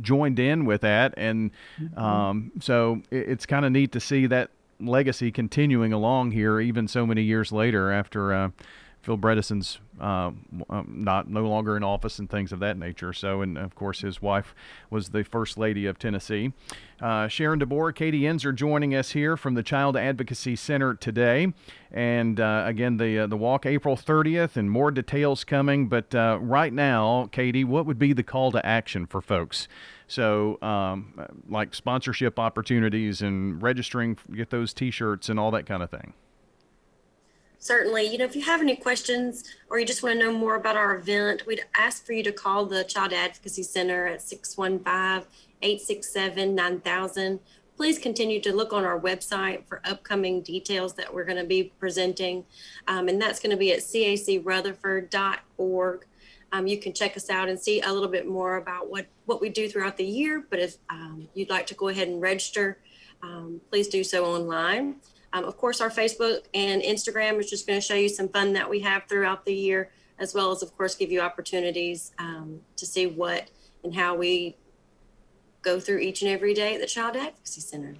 joined 0.00 0.38
in 0.38 0.64
with 0.64 0.80
that, 0.82 1.14
and 1.16 1.50
Mm-hmm. 1.80 1.98
um, 1.98 2.52
so 2.60 3.02
it, 3.10 3.28
it's 3.28 3.46
kind 3.46 3.64
of 3.64 3.72
neat 3.72 3.92
to 3.92 4.00
see 4.00 4.26
that 4.26 4.50
legacy 4.80 5.30
continuing 5.30 5.92
along 5.92 6.32
here, 6.32 6.60
even 6.60 6.88
so 6.88 7.06
many 7.06 7.22
years 7.22 7.52
later 7.52 7.92
after 7.92 8.32
uh, 8.32 8.50
Phil 9.02 9.18
Bredesen's 9.18 9.80
uh, 10.00 10.30
um, 10.70 10.86
not 10.88 11.28
no 11.28 11.42
longer 11.46 11.76
in 11.76 11.82
office 11.82 12.18
and 12.20 12.30
things 12.30 12.52
of 12.52 12.60
that 12.60 12.78
nature. 12.78 13.12
So, 13.12 13.42
and 13.42 13.58
of 13.58 13.74
course, 13.74 14.00
his 14.00 14.22
wife 14.22 14.54
was 14.90 15.08
the 15.08 15.24
first 15.24 15.58
lady 15.58 15.86
of 15.86 15.98
Tennessee. 15.98 16.52
Uh, 17.00 17.26
Sharon 17.26 17.58
DeBoer, 17.58 17.94
Katie 17.94 18.22
Enzer 18.22 18.54
joining 18.54 18.94
us 18.94 19.10
here 19.10 19.36
from 19.36 19.54
the 19.54 19.62
Child 19.64 19.96
Advocacy 19.96 20.54
Center 20.54 20.94
today, 20.94 21.52
and 21.90 22.38
uh, 22.38 22.62
again 22.64 22.96
the 22.96 23.20
uh, 23.20 23.26
the 23.26 23.36
walk 23.36 23.66
April 23.66 23.96
30th, 23.96 24.56
and 24.56 24.70
more 24.70 24.92
details 24.92 25.42
coming. 25.42 25.88
But 25.88 26.14
uh, 26.14 26.38
right 26.40 26.72
now, 26.72 27.28
Katie, 27.32 27.64
what 27.64 27.86
would 27.86 27.98
be 27.98 28.12
the 28.12 28.22
call 28.22 28.52
to 28.52 28.64
action 28.64 29.06
for 29.06 29.20
folks? 29.20 29.66
So, 30.06 30.58
um, 30.62 31.42
like 31.48 31.74
sponsorship 31.74 32.38
opportunities 32.38 33.20
and 33.20 33.60
registering, 33.60 34.16
get 34.32 34.50
those 34.50 34.72
T-shirts 34.72 35.28
and 35.28 35.40
all 35.40 35.50
that 35.52 35.66
kind 35.66 35.82
of 35.82 35.90
thing. 35.90 36.12
Certainly. 37.62 38.08
You 38.08 38.18
know, 38.18 38.24
if 38.24 38.34
you 38.34 38.42
have 38.42 38.60
any 38.60 38.74
questions 38.74 39.44
or 39.70 39.78
you 39.78 39.86
just 39.86 40.02
want 40.02 40.18
to 40.18 40.26
know 40.26 40.32
more 40.36 40.56
about 40.56 40.76
our 40.76 40.96
event, 40.96 41.46
we'd 41.46 41.64
ask 41.76 42.04
for 42.04 42.12
you 42.12 42.24
to 42.24 42.32
call 42.32 42.66
the 42.66 42.82
Child 42.82 43.12
Advocacy 43.12 43.62
Center 43.62 44.08
at 44.08 44.20
615 44.20 45.24
867 45.62 46.56
9000. 46.56 47.38
Please 47.76 48.00
continue 48.00 48.40
to 48.40 48.52
look 48.52 48.72
on 48.72 48.84
our 48.84 48.98
website 48.98 49.64
for 49.68 49.80
upcoming 49.84 50.42
details 50.42 50.94
that 50.94 51.14
we're 51.14 51.22
going 51.22 51.38
to 51.38 51.44
be 51.44 51.70
presenting. 51.78 52.44
Um, 52.88 53.06
and 53.06 53.22
that's 53.22 53.38
going 53.38 53.52
to 53.52 53.56
be 53.56 53.70
at 53.70 53.78
cacrutherford.org. 53.78 56.06
Um, 56.50 56.66
you 56.66 56.78
can 56.78 56.92
check 56.92 57.16
us 57.16 57.30
out 57.30 57.48
and 57.48 57.60
see 57.60 57.80
a 57.80 57.92
little 57.92 58.08
bit 58.08 58.26
more 58.26 58.56
about 58.56 58.90
what, 58.90 59.06
what 59.26 59.40
we 59.40 59.50
do 59.50 59.68
throughout 59.68 59.96
the 59.96 60.04
year. 60.04 60.44
But 60.50 60.58
if 60.58 60.78
um, 60.90 61.28
you'd 61.32 61.48
like 61.48 61.68
to 61.68 61.74
go 61.74 61.86
ahead 61.86 62.08
and 62.08 62.20
register, 62.20 62.78
um, 63.22 63.60
please 63.70 63.86
do 63.86 64.02
so 64.02 64.24
online. 64.24 64.96
Um, 65.32 65.44
of 65.44 65.56
course, 65.56 65.80
our 65.80 65.90
Facebook 65.90 66.42
and 66.54 66.82
Instagram 66.82 67.38
is 67.38 67.48
just 67.48 67.66
going 67.66 67.80
to 67.80 67.86
show 67.86 67.94
you 67.94 68.08
some 68.08 68.28
fun 68.28 68.52
that 68.52 68.68
we 68.68 68.80
have 68.80 69.04
throughout 69.08 69.44
the 69.44 69.54
year, 69.54 69.90
as 70.18 70.34
well 70.34 70.50
as, 70.50 70.62
of 70.62 70.76
course, 70.76 70.94
give 70.94 71.10
you 71.10 71.20
opportunities 71.20 72.12
um, 72.18 72.60
to 72.76 72.86
see 72.86 73.06
what 73.06 73.48
and 73.82 73.94
how 73.94 74.14
we 74.14 74.56
go 75.62 75.80
through 75.80 75.98
each 75.98 76.22
and 76.22 76.30
every 76.30 76.54
day 76.54 76.74
at 76.74 76.80
the 76.80 76.86
Child 76.86 77.16
Advocacy 77.16 77.60
Center. 77.60 77.94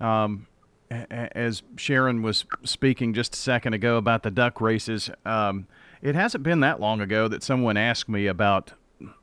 Um, 0.00 0.46
as 0.90 1.62
Sharon 1.76 2.22
was 2.22 2.44
speaking 2.64 3.14
just 3.14 3.34
a 3.34 3.38
second 3.38 3.74
ago 3.74 3.96
about 3.96 4.22
the 4.22 4.30
duck 4.30 4.60
races, 4.60 5.10
um, 5.24 5.66
it 6.02 6.14
hasn't 6.14 6.44
been 6.44 6.60
that 6.60 6.80
long 6.80 7.00
ago 7.00 7.26
that 7.28 7.42
someone 7.42 7.76
asked 7.76 8.08
me 8.08 8.26
about 8.26 8.72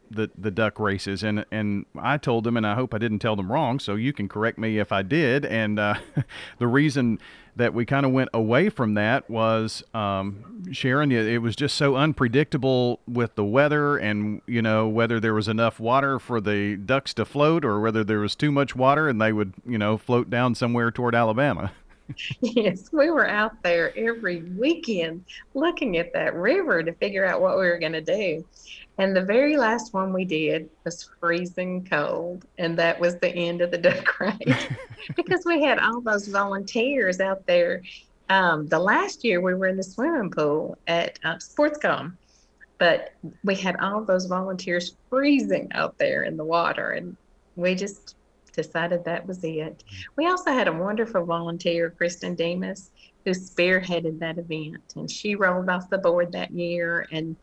the 0.10 0.30
the 0.38 0.52
duck 0.52 0.80
races, 0.80 1.24
and 1.24 1.46
and 1.52 1.86
I 1.98 2.18
told 2.18 2.44
them, 2.44 2.58
and 2.58 2.66
I 2.66 2.76
hope 2.76 2.94
I 2.94 2.98
didn't 2.98 3.20
tell 3.20 3.36
them 3.36 3.52
wrong. 3.52 3.80
So 3.80 3.96
you 3.96 4.14
can 4.14 4.28
correct 4.28 4.58
me 4.58 4.80
if 4.80 4.92
I 4.92 5.02
did. 5.02 5.46
And 5.46 5.80
uh, 5.80 5.96
the 6.60 6.68
reason 6.68 7.20
that 7.56 7.74
we 7.74 7.86
kind 7.86 8.06
of 8.06 8.12
went 8.12 8.30
away 8.34 8.70
from 8.70 8.96
that 8.96 9.30
was 9.30 9.84
um, 9.94 10.64
Sharon. 10.72 11.12
It 11.12 11.42
was 11.42 11.56
just 11.56 11.76
so 11.78 11.96
unpredictable 11.96 13.00
with 13.08 13.36
the 13.36 13.46
weather, 13.46 13.98
and 13.98 14.42
you 14.48 14.62
know 14.62 14.88
whether 14.88 15.20
there 15.20 15.34
was 15.34 15.48
enough 15.48 15.80
water 15.80 16.20
for 16.20 16.42
the 16.42 16.76
ducks 16.78 17.14
to 17.16 17.26
float, 17.26 17.64
or 17.66 17.80
whether 17.80 18.04
there 18.04 18.20
was 18.20 18.36
too 18.36 18.52
much 18.52 18.76
water 18.76 19.08
and 19.08 19.22
they 19.22 19.34
would 19.34 19.54
you 19.66 19.78
know 19.78 19.98
float 19.98 20.30
down 20.30 20.56
somewhere 20.56 20.92
toward 20.92 21.16
Alabama. 21.16 21.72
yes, 22.42 22.90
we 22.92 23.10
were 23.10 23.28
out 23.28 23.62
there 23.64 23.98
every 23.98 24.44
weekend 24.44 25.26
looking 25.54 25.98
at 25.98 26.14
that 26.14 26.36
river 26.36 26.84
to 26.84 26.94
figure 26.94 27.26
out 27.26 27.42
what 27.42 27.58
we 27.58 27.66
were 27.66 27.80
going 27.80 27.94
to 27.94 28.02
do. 28.02 28.46
And 28.98 29.16
the 29.16 29.22
very 29.22 29.58
last 29.58 29.94
one 29.94 30.14
we 30.14 30.26
did 30.26 30.70
was 30.84 31.10
freezing 31.20 31.88
cold. 31.90 32.46
And 32.58 32.78
that 32.78 33.00
was 33.00 33.18
the 33.18 33.30
end 33.30 33.62
of 33.62 33.72
the 33.72 33.78
duck 33.78 34.20
race 34.20 34.68
because 35.16 35.44
we 35.46 35.64
had 35.64 35.80
all 35.80 36.02
those 36.02 36.28
volunteers 36.28 37.20
out 37.20 37.46
there. 37.48 37.82
Um, 38.30 38.68
the 38.68 38.80
last 38.80 39.24
year 39.24 39.42
we 39.42 39.54
were 39.56 39.68
in 39.68 39.78
the 39.78 39.84
swimming 39.84 40.30
pool 40.30 40.78
at 40.88 41.20
uh, 41.24 41.36
Sportscom, 41.36 42.14
but 42.78 43.14
we 43.44 43.56
had 43.56 43.78
all 43.78 44.04
those 44.04 44.26
volunteers 44.26 44.96
freezing 45.10 45.72
out 45.74 45.98
there 45.98 46.24
in 46.24 46.38
the 46.38 46.46
water. 46.46 46.92
And 46.92 47.18
we 47.56 47.76
just 47.76 48.16
decided 48.54 49.04
that 49.04 49.28
was 49.28 49.44
it. 49.44 49.84
Mm-hmm. 49.86 50.02
We 50.16 50.28
also 50.28 50.52
had 50.52 50.68
a 50.68 50.74
wonderful 50.74 51.26
volunteer, 51.26 51.90
Kristen 51.90 52.36
Demas, 52.36 52.92
who 53.26 53.32
spearheaded 53.32 54.20
that 54.20 54.38
event. 54.38 54.94
And 54.96 55.10
she 55.10 55.36
rolled 55.36 55.70
off 55.70 55.90
the 55.90 55.98
board 55.98 56.32
that 56.32 56.52
year. 56.52 57.08
And 57.12 57.36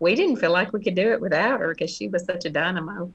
we 0.00 0.14
didn't 0.14 0.36
feel 0.36 0.52
like 0.52 0.72
we 0.72 0.82
could 0.82 0.94
do 0.94 1.12
it 1.12 1.20
without 1.20 1.60
her 1.60 1.68
because 1.68 1.94
she 1.94 2.08
was 2.08 2.24
such 2.24 2.44
a 2.44 2.50
dynamo. 2.50 3.12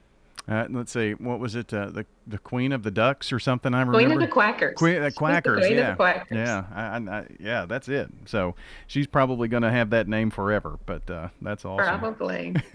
Uh, 0.50 0.66
let's 0.72 0.92
see, 0.92 1.12
what 1.14 1.40
was 1.40 1.54
it? 1.54 1.72
Uh, 1.72 1.90
the 1.92 2.06
the 2.26 2.40
Queen 2.40 2.72
of 2.72 2.84
the 2.84 2.92
Ducks 2.92 3.32
or 3.32 3.40
something? 3.40 3.74
I 3.74 3.82
remember. 3.82 4.00
Queen 4.00 4.12
of 4.12 4.20
the 4.20 4.28
Quackers. 4.28 4.76
Queen, 4.76 5.02
uh, 5.02 5.10
Quackers. 5.16 5.60
Queen 5.60 5.78
yeah. 5.78 5.92
of 5.92 5.98
the 5.98 6.04
Quackers. 6.04 6.32
Yeah. 6.32 6.64
I, 6.74 6.82
I, 6.82 7.20
I, 7.20 7.28
yeah. 7.40 7.66
That's 7.68 7.88
it. 7.88 8.10
So 8.26 8.56
she's 8.88 9.06
probably 9.08 9.48
going 9.48 9.64
to 9.64 9.72
have 9.72 9.92
that 9.92 10.08
name 10.08 10.32
forever. 10.32 10.80
But 10.86 11.10
uh, 11.10 11.30
that's 11.42 11.66
awesome. 11.66 12.00
Probably. 12.00 12.56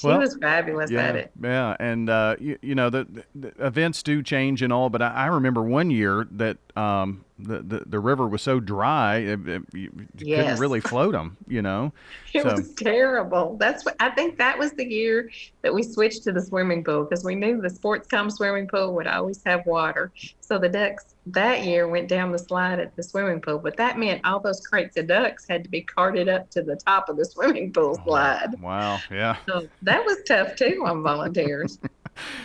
she 0.00 0.06
Well, 0.06 0.18
was 0.18 0.36
fabulous 0.36 0.90
yeah, 0.90 1.02
at 1.02 1.16
it. 1.16 1.32
Yeah, 1.42 1.76
and 1.80 2.08
uh, 2.08 2.36
you, 2.38 2.58
you 2.62 2.74
know 2.74 2.90
the, 2.90 3.24
the 3.34 3.52
events 3.58 4.02
do 4.02 4.22
change 4.22 4.62
and 4.62 4.72
all, 4.72 4.88
but 4.88 5.02
I, 5.02 5.12
I 5.12 5.26
remember 5.26 5.62
one 5.62 5.90
year 5.90 6.26
that 6.32 6.58
um, 6.76 7.24
the, 7.38 7.60
the 7.60 7.82
the 7.86 7.98
river 7.98 8.26
was 8.26 8.40
so 8.42 8.60
dry, 8.60 9.16
it, 9.18 9.46
it, 9.48 9.62
you 9.74 9.90
couldn't 10.18 10.58
really 10.58 10.80
float 10.92 11.12
them. 11.12 11.36
You 11.46 11.62
know, 11.62 11.92
It 12.32 12.42
So- 12.42 12.54
was 12.54 12.72
terrible. 12.74 13.56
That's 13.58 13.84
what 13.84 13.94
I 14.00 14.10
think 14.10 14.38
that 14.38 14.58
was 14.58 14.72
the 14.72 14.86
year 14.86 15.30
that 15.62 15.72
we 15.74 15.82
switched 15.82 16.24
to 16.24 16.32
the 16.32 16.40
swimming 16.40 16.82
pool 16.82 17.04
because 17.04 17.24
we 17.24 17.34
knew 17.34 17.60
the 17.60 17.70
sports 17.70 18.08
com 18.08 18.30
swimming 18.30 18.66
pool 18.68 18.94
would 18.94 19.06
always 19.06 19.42
have 19.44 19.66
water. 19.66 20.10
So 20.40 20.58
the 20.58 20.68
ducks 20.68 21.14
that 21.26 21.64
year 21.64 21.88
went 21.88 22.08
down 22.08 22.32
the 22.32 22.38
slide 22.38 22.78
at 22.78 22.94
the 22.96 23.02
swimming 23.02 23.40
pool, 23.40 23.58
but 23.58 23.76
that 23.76 23.98
meant 23.98 24.20
all 24.24 24.40
those 24.40 24.60
crates 24.60 24.96
of 24.96 25.08
ducks 25.08 25.46
had 25.48 25.64
to 25.64 25.70
be 25.70 25.82
carted 25.82 26.28
up 26.28 26.48
to 26.50 26.62
the 26.62 26.76
top 26.76 27.08
of 27.08 27.16
the 27.16 27.24
swimming 27.24 27.72
pool 27.72 27.96
oh, 28.00 28.04
slide. 28.04 28.60
wow, 28.62 28.98
yeah. 29.10 29.36
So 29.46 29.68
that 29.82 30.04
was 30.04 30.18
tough 30.26 30.56
too 30.56 30.82
on 30.86 31.02
volunteers. 31.02 31.78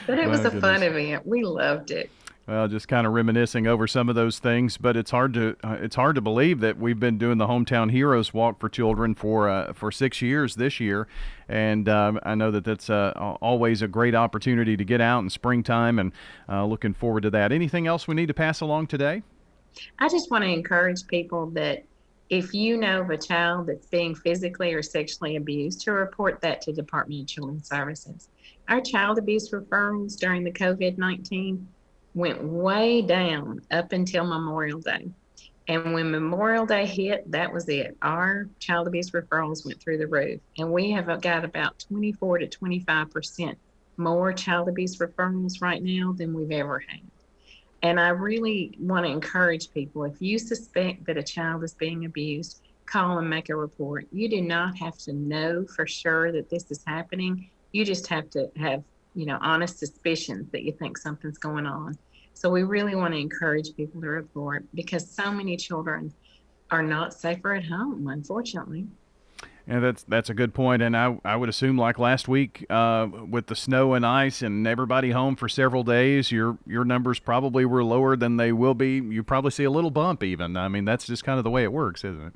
But 0.06 0.20
it 0.20 0.28
was 0.28 0.44
a 0.44 0.52
fun 0.60 0.84
event. 0.84 1.26
We 1.26 1.44
loved 1.46 1.92
it. 1.92 2.10
Well, 2.48 2.68
just 2.68 2.88
kind 2.88 3.06
of 3.06 3.14
reminiscing 3.14 3.68
over 3.68 3.86
some 3.86 4.10
of 4.10 4.16
those 4.16 4.40
things, 4.40 4.78
but 4.78 4.98
it's 4.98 5.12
hard 5.12 5.34
to 5.36 5.56
uh, 5.64 5.78
it's 5.80 5.96
hard 5.96 6.16
to 6.16 6.22
believe 6.22 6.60
that 6.62 6.78
we've 6.80 7.00
been 7.00 7.20
doing 7.20 7.38
the 7.38 7.46
hometown 7.46 7.92
heroes 7.92 8.34
walk 8.34 8.60
for 8.60 8.68
children 8.68 9.14
for 9.14 9.48
uh, 9.48 9.74
for 9.74 9.92
six 9.92 10.24
years 10.24 10.56
this 10.56 10.80
year, 10.80 11.08
and 11.48 11.88
um, 11.88 12.20
I 12.24 12.34
know 12.34 12.50
that 12.50 12.66
that's 12.66 12.90
uh, 12.90 13.14
always 13.42 13.84
a 13.84 13.88
great 13.88 14.16
opportunity 14.16 14.76
to 14.76 14.84
get 14.84 15.02
out 15.02 15.20
in 15.20 15.30
springtime, 15.30 16.00
and 16.00 16.12
uh, 16.50 16.66
looking 16.66 16.96
forward 16.96 17.22
to 17.24 17.30
that. 17.30 17.52
Anything 17.52 17.86
else 17.86 18.08
we 18.08 18.16
need 18.16 18.28
to 18.28 18.34
pass 18.34 18.62
along 18.62 18.88
today? 18.88 19.22
I 20.00 20.10
just 20.10 20.32
want 20.32 20.44
to 20.44 20.50
encourage 20.50 21.06
people 21.08 21.46
that 21.52 21.86
if 22.32 22.56
you 22.56 22.76
know 22.76 23.02
of 23.02 23.10
a 23.12 23.18
child 23.18 23.68
that's 23.68 23.86
being 23.86 24.16
physically 24.16 24.74
or 24.74 24.82
sexually 24.82 25.36
abused, 25.36 25.82
to 25.82 25.92
report 25.92 26.42
that 26.42 26.62
to 26.62 26.74
Department 26.74 27.22
of 27.22 27.28
Children's 27.28 27.70
Services. 27.70 28.30
Our 28.68 28.82
child 28.82 29.20
abuse 29.20 29.52
referrals 29.52 30.18
during 30.18 30.44
the 30.44 30.52
COVID 30.52 30.98
19 30.98 31.68
went 32.14 32.44
way 32.44 33.02
down 33.02 33.62
up 33.72 33.92
until 33.92 34.26
Memorial 34.26 34.80
Day. 34.80 35.10
And 35.68 35.94
when 35.94 36.12
Memorial 36.12 36.66
Day 36.66 36.86
hit, 36.86 37.30
that 37.32 37.54
was 37.54 37.70
it. 37.70 37.96
Our 38.02 38.50
child 38.60 38.88
abuse 38.88 39.12
referrals 39.12 39.66
went 39.66 39.82
through 39.82 40.00
the 40.00 40.08
roof. 40.08 40.42
And 40.58 40.72
we 40.72 40.92
have 40.92 41.22
got 41.22 41.46
about 41.46 41.86
24 41.88 42.40
to 42.40 42.48
25% 42.48 43.56
more 43.98 44.34
child 44.34 44.68
abuse 44.68 44.98
referrals 44.98 45.62
right 45.62 45.82
now 45.82 46.14
than 46.14 46.34
we've 46.34 46.52
ever 46.52 46.80
had. 46.80 47.02
And 47.84 48.00
I 48.00 48.10
really 48.10 48.76
want 48.80 49.06
to 49.06 49.12
encourage 49.12 49.72
people 49.72 50.04
if 50.04 50.22
you 50.22 50.38
suspect 50.38 51.06
that 51.06 51.18
a 51.18 51.24
child 51.24 51.64
is 51.64 51.74
being 51.74 52.06
abused, 52.06 52.62
call 52.86 53.18
and 53.18 53.30
make 53.30 53.50
a 53.50 53.56
report. 53.56 54.08
You 54.12 54.30
do 54.30 54.42
not 54.42 54.78
have 54.78 54.98
to 55.00 55.14
know 55.14 55.66
for 55.66 55.88
sure 55.88 56.32
that 56.32 56.50
this 56.50 56.70
is 56.70 56.84
happening. 56.86 57.50
You 57.72 57.86
just 57.86 58.08
have 58.08 58.30
to 58.32 58.52
have, 58.58 58.84
you 59.16 59.26
know, 59.26 59.38
honest 59.42 59.80
suspicions 59.80 60.50
that 60.52 60.64
you 60.64 60.72
think 60.72 60.98
something's 60.98 61.38
going 61.38 61.66
on. 61.66 61.98
So 62.34 62.50
we 62.50 62.64
really 62.64 62.96
want 62.96 63.14
to 63.14 63.20
encourage 63.20 63.76
people 63.76 64.02
to 64.02 64.08
report 64.08 64.66
because 64.74 65.10
so 65.10 65.32
many 65.32 65.58
children 65.58 66.14
are 66.72 66.82
not 66.82 67.14
safer 67.14 67.54
at 67.54 67.66
home, 67.66 68.08
unfortunately. 68.08 68.88
Yeah, 69.68 69.80
that's 69.80 70.04
that's 70.04 70.30
a 70.30 70.34
good 70.34 70.54
point. 70.54 70.82
And 70.82 70.98
I, 70.98 71.20
I 71.24 71.36
would 71.36 71.50
assume 71.50 71.78
like 71.78 72.00
last 72.00 72.28
week 72.28 72.66
uh, 72.70 73.08
with 73.30 73.46
the 73.48 73.56
snow 73.56 73.94
and 73.94 74.06
ice 74.06 74.42
and 74.42 74.66
everybody 74.66 75.12
home 75.12 75.36
for 75.36 75.48
several 75.48 75.84
days, 75.84 76.32
your 76.32 76.58
your 76.66 76.84
numbers 76.84 77.20
probably 77.20 77.64
were 77.66 77.84
lower 77.84 78.16
than 78.16 78.38
they 78.38 78.52
will 78.52 78.74
be. 78.74 78.96
You 78.96 79.24
probably 79.24 79.52
see 79.52 79.64
a 79.64 79.70
little 79.70 79.92
bump 79.92 80.24
even. 80.24 80.58
I 80.58 80.68
mean, 80.68 80.86
that's 80.86 81.06
just 81.06 81.24
kind 81.24 81.38
of 81.38 81.44
the 81.44 81.52
way 81.52 81.64
it 81.64 81.72
works, 81.72 82.04
isn't 82.04 82.28
it? 82.28 82.34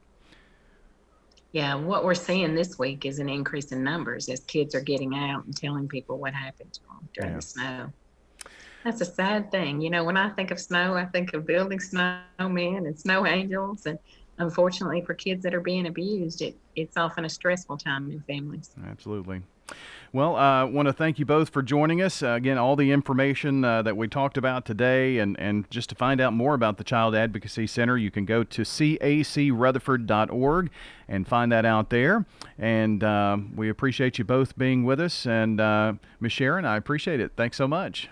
Yeah, 1.55 1.75
what 1.75 2.03
we're 2.03 2.15
seeing 2.15 2.53
this 2.53 2.77
week 2.77 3.05
is 3.05 3.19
an 3.19 3.29
increase 3.29 3.71
in 3.71 3.81
numbers 3.81 4.27
as 4.27 4.41
kids 4.41 4.75
are 4.75 4.81
getting 4.81 5.15
out 5.15 5.45
and 5.45 5.55
telling 5.55 5.87
people 5.87 6.17
what 6.19 6.33
happened 6.33 6.73
to 6.73 6.81
them 6.81 7.09
during 7.13 7.29
Yeah. 7.31 7.35
the 7.37 7.41
snow. 7.41 7.93
That's 8.83 8.99
a 8.99 9.05
sad 9.05 9.51
thing. 9.51 9.79
You 9.79 9.89
know, 9.89 10.03
when 10.03 10.17
I 10.17 10.31
think 10.31 10.51
of 10.51 10.59
snow, 10.59 10.95
I 10.95 11.05
think 11.05 11.33
of 11.33 11.47
building 11.47 11.79
snowmen 11.79 12.85
and 12.85 12.99
snow 12.99 13.25
angels. 13.25 13.85
And 13.85 13.97
unfortunately, 14.37 15.01
for 15.05 15.13
kids 15.13 15.43
that 15.43 15.55
are 15.55 15.61
being 15.61 15.87
abused, 15.87 16.41
it, 16.41 16.57
it's 16.75 16.97
often 16.97 17.23
a 17.23 17.29
stressful 17.29 17.77
time 17.77 18.11
in 18.11 18.19
families. 18.23 18.71
Absolutely. 18.85 19.43
Well, 20.15 20.35
I 20.37 20.61
uh, 20.61 20.67
want 20.67 20.87
to 20.87 20.93
thank 20.93 21.19
you 21.19 21.25
both 21.25 21.49
for 21.49 21.61
joining 21.61 22.01
us. 22.01 22.23
Uh, 22.23 22.29
again, 22.29 22.57
all 22.57 22.77
the 22.77 22.91
information 22.91 23.65
uh, 23.65 23.81
that 23.81 23.97
we 23.97 24.07
talked 24.07 24.37
about 24.37 24.65
today, 24.65 25.17
and, 25.17 25.37
and 25.37 25.69
just 25.69 25.89
to 25.89 25.95
find 25.95 26.21
out 26.21 26.31
more 26.31 26.53
about 26.53 26.77
the 26.77 26.85
Child 26.85 27.15
Advocacy 27.15 27.67
Center, 27.67 27.97
you 27.97 28.09
can 28.09 28.23
go 28.23 28.45
to 28.45 28.61
cacrutherford.org 28.61 30.69
and 31.09 31.27
find 31.27 31.51
that 31.51 31.65
out 31.65 31.89
there. 31.89 32.25
And 32.57 33.03
uh, 33.03 33.35
we 33.57 33.67
appreciate 33.67 34.17
you 34.17 34.23
both 34.23 34.57
being 34.57 34.85
with 34.85 35.01
us. 35.01 35.25
And 35.25 35.59
uh, 35.59 35.95
Ms. 36.21 36.31
Sharon, 36.31 36.63
I 36.63 36.77
appreciate 36.77 37.19
it. 37.19 37.33
Thanks 37.35 37.57
so 37.57 37.67
much. 37.67 38.07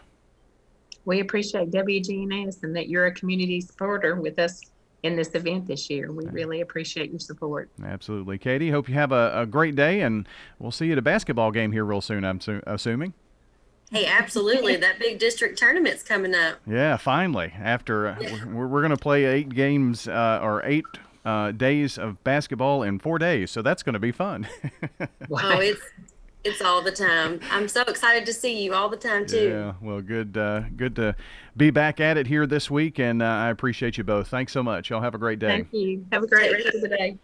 We 1.06 1.22
appreciate 1.22 1.72
WGNS 1.72 2.64
and 2.64 2.76
that 2.76 2.90
you're 2.90 3.06
a 3.06 3.14
community 3.14 3.62
supporter 3.62 4.16
with 4.16 4.40
us 4.40 4.73
in 5.04 5.16
this 5.18 5.36
event 5.36 5.68
this 5.68 5.90
year. 5.90 6.12
We 6.12 6.26
really 6.28 6.62
appreciate 6.62 7.12
your 7.12 7.20
support. 7.20 7.70
Absolutely. 7.84 8.38
Katie, 8.38 8.72
hope 8.72 8.88
you 8.88 8.96
have 8.96 9.12
a, 9.12 9.42
a 9.42 9.46
great 9.46 9.76
day, 9.76 10.02
and 10.02 10.28
we'll 10.60 10.72
see 10.72 10.88
you 10.88 10.94
at 10.94 10.98
a 10.98 11.02
basketball 11.04 11.52
game 11.52 11.72
here 11.74 11.84
real 11.86 12.02
soon, 12.02 12.24
I'm 12.24 12.40
su- 12.40 12.64
assuming. 12.66 13.14
Hey, 13.92 14.06
absolutely. 14.08 14.78
that 14.78 14.98
big 15.00 15.20
district 15.20 15.60
tournament's 15.60 16.02
coming 16.02 16.34
up. 16.34 16.58
Yeah, 16.66 16.98
finally. 16.98 17.54
After 17.60 18.08
uh, 18.08 18.16
we're, 18.48 18.66
we're 18.66 18.82
going 18.82 18.90
to 18.92 18.98
play 18.98 19.26
eight 19.26 19.50
games 19.50 20.08
uh, 20.08 20.40
or 20.42 20.66
eight 20.66 20.86
uh, 21.26 21.52
days 21.52 21.98
of 21.98 22.24
basketball 22.24 22.82
in 22.82 22.98
four 22.98 23.20
days, 23.20 23.52
so 23.52 23.62
that's 23.62 23.84
going 23.84 23.94
to 23.94 24.00
be 24.00 24.12
fun. 24.12 24.48
wow. 25.30 25.42
Oh, 25.56 25.60
it's 25.60 25.82
it's 26.44 26.62
all 26.62 26.82
the 26.82 26.92
time. 26.92 27.40
I'm 27.52 27.68
so 27.68 27.82
excited 27.84 28.26
to 28.26 28.34
see 28.34 28.64
you 28.64 28.74
all 28.74 28.90
the 28.90 28.98
time 28.98 29.26
too. 29.26 29.50
Yeah, 29.50 29.74
well, 29.82 30.02
good, 30.02 30.38
uh, 30.38 30.64
good 30.76 30.96
to 30.98 31.16
be 31.56 31.70
back 31.70 32.00
at 32.00 32.18
it 32.18 32.28
here 32.28 32.46
this 32.46 32.70
week, 32.70 33.00
and 33.00 33.22
uh, 33.22 33.26
I 33.26 33.50
appreciate 33.50 33.98
you 33.98 34.04
both. 34.04 34.28
Thanks 34.28 34.52
so 34.52 34.64
much. 34.64 34.90
Y'all 34.90 35.02
have 35.02 35.16
a 35.16 35.20
great 35.20 35.40
day. 35.40 35.48
Thank 35.48 35.74
you. 35.74 36.06
Have 36.12 36.24
a 36.24 36.28
great 36.28 36.52
rest 36.52 36.76
of 36.76 36.82
the 36.82 36.90
day. 36.90 37.18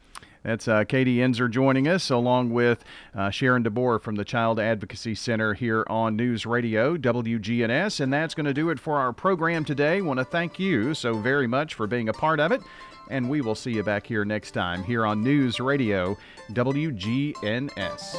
That's 0.43 0.67
uh, 0.69 0.83
Katie 0.85 1.17
Enzer 1.17 1.51
joining 1.51 1.87
us, 1.87 2.09
along 2.09 2.51
with 2.51 2.83
uh, 3.13 3.29
Sharon 3.29 3.63
DeBoer 3.63 4.01
from 4.01 4.15
the 4.15 4.23
Child 4.23 4.59
Advocacy 4.59 5.15
Center 5.15 5.53
here 5.53 5.85
on 5.89 6.15
News 6.15 6.45
Radio 6.45 6.95
WGNS. 6.95 7.99
And 7.99 8.13
that's 8.13 8.33
going 8.33 8.45
to 8.45 8.53
do 8.53 8.69
it 8.69 8.79
for 8.79 8.97
our 8.97 9.11
program 9.11 9.65
today. 9.65 10.01
Want 10.01 10.19
to 10.19 10.25
thank 10.25 10.57
you 10.57 10.93
so 10.93 11.15
very 11.15 11.47
much 11.47 11.73
for 11.73 11.87
being 11.87 12.07
a 12.07 12.13
part 12.13 12.39
of 12.39 12.53
it. 12.53 12.61
And 13.09 13.29
we 13.29 13.41
will 13.41 13.55
see 13.55 13.71
you 13.71 13.83
back 13.83 14.07
here 14.07 14.23
next 14.23 14.51
time 14.51 14.83
here 14.83 15.05
on 15.05 15.21
News 15.23 15.59
Radio 15.59 16.17
WGNS. 16.51 18.15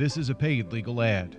This 0.00 0.16
is 0.16 0.30
a 0.30 0.34
paid 0.34 0.72
legal 0.72 1.02
ad. 1.02 1.36